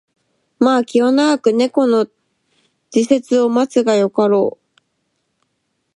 [0.57, 2.07] まあ気を永く猫の
[2.89, 4.81] 時節を待つがよかろう